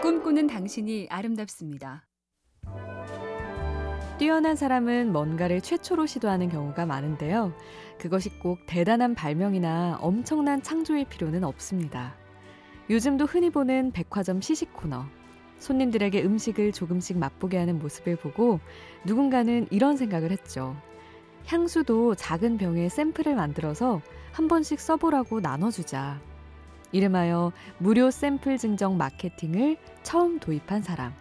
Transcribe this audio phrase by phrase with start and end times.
[0.00, 2.06] 꿈꾸는 당신이 아름답습니다.
[4.18, 7.52] 뛰어난 사람은 뭔가를 최초로 시도하는 경우가 많은데요.
[7.98, 12.14] 그것이 꼭 대단한 발명이나 엄청난 창조일 필요는 없습니다.
[12.90, 15.04] 요즘도 흔히 보는 백화점 시식 코너.
[15.58, 18.60] 손님들에게 음식을 조금씩 맛보게 하는 모습을 보고
[19.04, 20.76] 누군가는 이런 생각을 했죠.
[21.46, 24.00] 향수도 작은 병에 샘플을 만들어서
[24.32, 26.20] 한 번씩 써보라고 나눠주자.
[26.92, 31.12] 이름하여 무료 샘플 증정 마케팅을 처음 도입한 사람.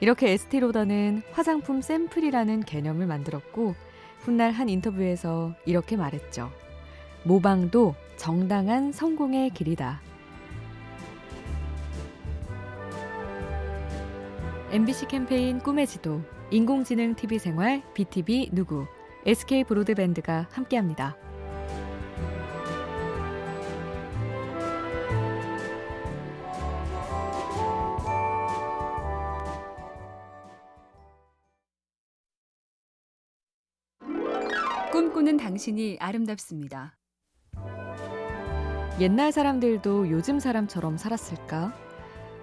[0.00, 3.74] 이렇게 에스티로더는 화장품 샘플이라는 개념을 만들었고
[4.20, 6.50] 훗날 한 인터뷰에서 이렇게 말했죠.
[7.24, 10.00] 모방도 정당한 성공의 길이다.
[14.70, 16.20] MBC 캠페인 꿈의 지도,
[16.50, 18.86] 인공지능 TV 생활, BTV 누구,
[19.24, 21.16] SK 브로드밴드가 함께합니다.
[35.14, 36.96] 꿈꾸는 당신이 아름답습니다.
[38.98, 41.72] 옛날 사람들도 요즘 사람처럼 살았을까?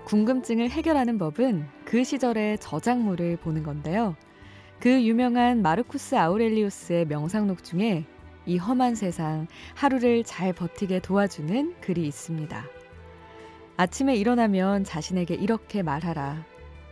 [0.06, 4.16] 궁금증을 해결하는 법은 그 시절의 저작물을 보는 건데요.
[4.80, 8.06] 그 유명한 마르쿠스 아우렐리우스의 명상록 중에
[8.46, 12.64] 이 험한 세상 하루를 잘 버티게 도와주는 글이 있습니다.
[13.76, 16.46] 아침에 일어나면 자신에게 이렇게 말하라.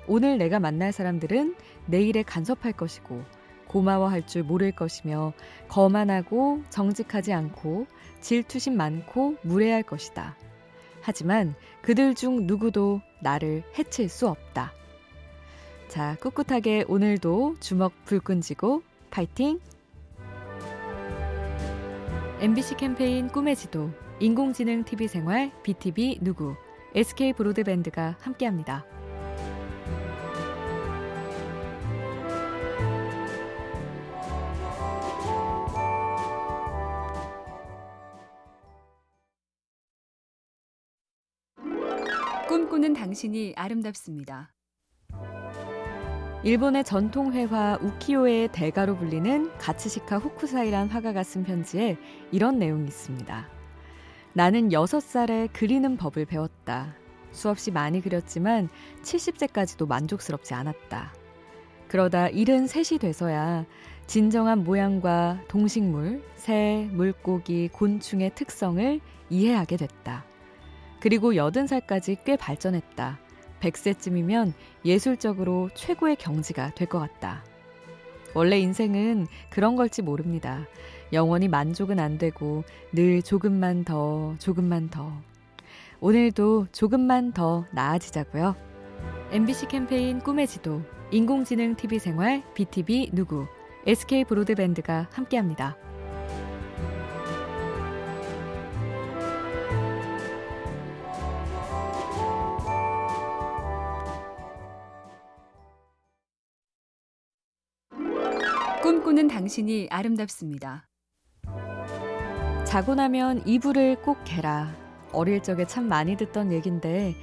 [0.08, 1.56] 오늘 내가 만날 사람들은
[1.86, 3.39] 내일에 간섭할 것이고
[3.70, 5.32] 고마워할 줄 모를 것이며
[5.70, 7.88] 거만하고 정직하지 않고
[8.20, 10.36] 질투심 많고 무례할 것이다.
[11.02, 14.74] 하지만 그들 중 누구도 나를 해칠 수 없다.
[15.88, 19.60] 자, 꿋꿋하게 오늘도 주먹 불끈 쥐고 파이팅!
[22.42, 26.56] MBC 캠페인 꿈의 지도, 인공지능 TV 생활, BTV 누구,
[26.96, 28.86] SK 브로드밴드가 함께합니다.
[42.50, 44.52] 꿈꾸는 당신이 아름답습니다.
[46.44, 51.96] 일본의 전통 회화 우키요의 대가로 불리는 가츠시카 후쿠사이란 화가가 쓴 편지에
[52.32, 53.48] 이런 내용이 있습니다.
[54.34, 56.96] 나는 6살에 그리는 법을 배웠다.
[57.30, 58.68] 수없이 많이 그렸지만
[59.04, 61.14] 70세까지도 만족스럽지 않았다.
[61.88, 63.68] 그러다 73이 돼서야
[64.08, 69.00] 진정한 모양과 동식물, 새, 물고기, 곤충의 특성을
[69.30, 70.29] 이해하게 됐다.
[71.00, 73.20] 그리고 80살까지 꽤 발전했다.
[73.62, 74.54] 100세쯤이면
[74.86, 77.44] 예술적으로 최고의 경지가 될 것 같다.
[78.34, 80.66] 원래 인생은 그런 걸지 모릅니다.
[81.14, 85.12] 영원히 만족은 안 되고 늘 조금만 더, 조금만 더.
[86.00, 88.56] 오늘도 조금만 더 나아지자고요.
[89.32, 90.82] MBC 캠페인 꿈의 지도,
[91.12, 93.48] 인공지능 TV 생활, BTV 누구,
[93.86, 95.76] SK 브로드밴드가 함께합니다.
[109.10, 110.88] 꿈꾸는 당신이 아름답습니다.
[112.64, 114.76] 자고 나면 이불을 꼭 개라.
[115.14, 117.16] 어릴 적에 참 많이 듣던 얘긴데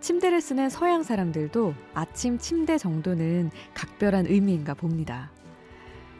[0.00, 5.30] 침대를 쓰는 서양 사람들도 아침 침대 정도는 각별한 의미인가 봅니다.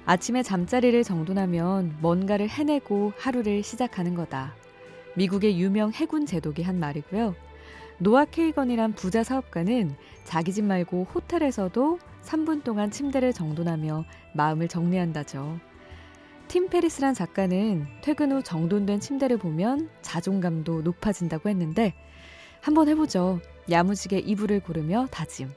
[0.06, 4.54] 아침에 잠자리를 정돈하면 뭔가를 해내고 하루를 시작하는 거다.
[5.16, 7.34] 미국의 유명 해군 제독이 한 말이고요.
[7.98, 15.58] 노아 케이건이란 부자 사업가는 자기 집 말고 호텔에서도 3분 동안 침대를 정돈하며 마음을 정리한다죠.
[16.46, 21.94] 팀 페리스란 작가는 퇴근 후 정돈된 침대를 보면 자존감도 높아진다고 했는데
[22.60, 23.40] 한번 해보죠.
[23.70, 25.50] 야무지게 이불을 고르며 다짐.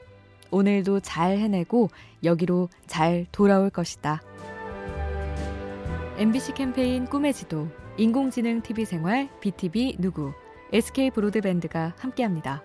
[0.49, 1.89] 오늘도 잘 해내고
[2.23, 4.21] 여기로 잘 돌아올 것이다.
[6.17, 7.67] MBC 캠페인 꿈의 지도,
[7.97, 10.33] 인공지능 TV 생활, BTV 누구,
[10.71, 12.63] SK 브로드밴드가 함께합니다.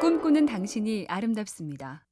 [0.00, 2.04] 꿈꾸는 당신이 아름답습니다.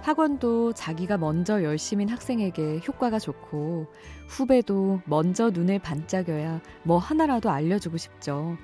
[0.00, 3.86] 학원도 자기가 먼저 열심인 학생에게 효과가 좋고
[4.28, 8.56] 후배도 먼저 눈을 반짝여야 뭐 하나라도 알려주고 싶죠.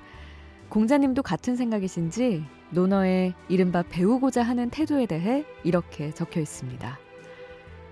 [0.69, 6.97] 공자님도 같은 생각이신지 논어에 이른바 배우고자 하는 태도에 대해 이렇게 적혀 있습니다.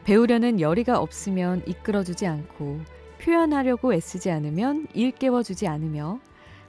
[0.06, 2.80] 배우려는 열의가 없으면 이끌어주지 않고
[3.22, 6.20] 표현하려고 애쓰지 않으면 일깨워주지 않으며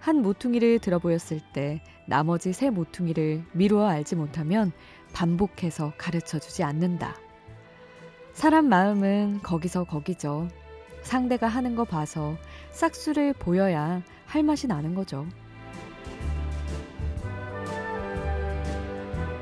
[0.01, 4.73] 한 모퉁이를 들어보였을 때 나머지 세 모퉁이를 미루어 알지 못하면
[5.13, 7.17] 반복해서 가르쳐 주지 않는다.
[8.33, 10.49] 사람 마음은 거기서 거기죠.
[11.03, 12.37] 상대가 하는 거 봐서
[12.71, 15.27] 싹수를 보여야 할 맛이 나는 거죠.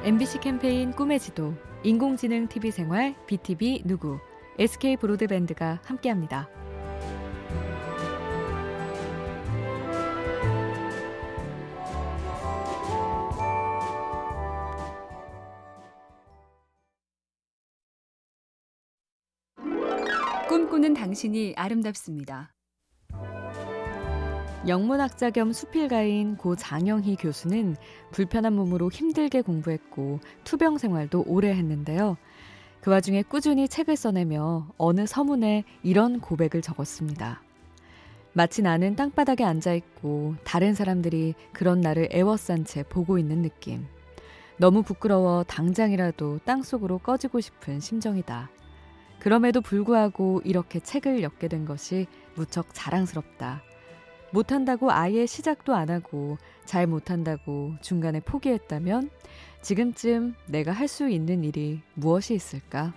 [0.05, 4.19] MBC 캠페인 꿈의 지도, 인공지능 TV 생활, BTV 누구,
[4.59, 6.49] SK 브로드밴드가 함께합니다.
[20.69, 22.53] 꿈꾸는 당신이 아름답습니다.
[24.67, 27.77] 영문학자 겸 수필가인 고 장영희 교수는
[28.11, 32.19] 불편한 몸으로 힘들게 공부했고 투병 생활도 오래 했는데요.
[32.83, 37.43] 그 와중에 꾸준히 책을 써내며 어느 서문에 이런 고백을 적었습니다.
[38.35, 43.87] 마치 나는 땅바닥에 앉아있고 다른 사람들이 그런 나를 애워싼 채 보고 있는 느낌.
[44.59, 48.51] 너무 부끄러워 당장이라도 땅속으로 꺼지고 싶은 심정이다.
[49.19, 53.63] 그럼에도 불구하고 이렇게 책을 엮게 된 것이 무척 자랑스럽다.
[54.31, 59.11] 못한다고 아예 시작도 안 하고 잘 못한다고 중간에 포기했다면
[59.63, 62.93] 지금쯤 내가 할 수 있는 일이 무엇이 있을까?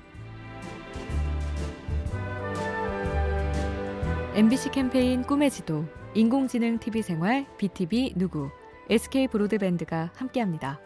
[4.33, 8.49] MBC 캠페인 꿈의 지도, 인공지능 TV 생활, BTV 누구,
[8.89, 10.79] SK 브로드밴드가 함께합니다.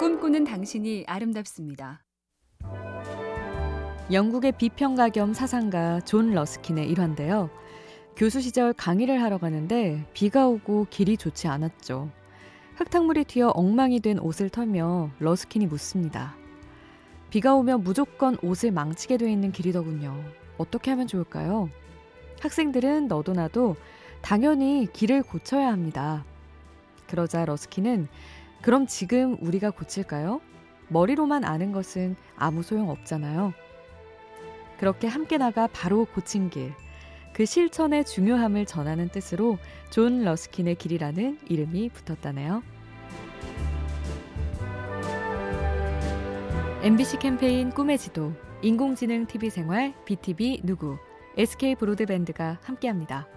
[0.00, 2.02] 꿈꾸는 당신이 아름답습니다.
[4.10, 7.50] 영국의 비평가 겸 사상가 존 러스킨의 일화인데요.
[8.16, 12.10] 교수 시절 강의를 하러 가는데 비가 오고 길이 좋지 않았죠.
[12.76, 16.34] 흙탕물이 튀어 엉망이 된 옷을 털며 러스킨이 묻습니다.
[17.28, 20.24] 비가 오면 무조건 옷을 망치게 돼 있는 길이더군요.
[20.56, 21.68] 어떻게 하면 좋을까요?
[22.40, 23.76] 학생들은 너도 나도
[24.22, 26.24] 당연히 길을 고쳐야 합니다.
[27.06, 28.08] 그러자 러스킨은
[28.62, 30.40] 그럼 지금 우리가 고칠까요?
[30.88, 33.52] 머리로만 아는 것은 아무 소용 없잖아요.
[34.78, 36.72] 그렇게 함께 나가 바로 고친 길.
[37.32, 39.58] 그 실천의 중요함을 전하는 뜻으로
[39.90, 42.62] 존 러스킨의 길이라는 이름이 붙었다네요.
[46.82, 50.96] MBC 캠페인 꿈의 지도, 인공지능 TV 생활, BTV 누구,
[51.36, 53.28] SK 브로드밴드가 함께합니다.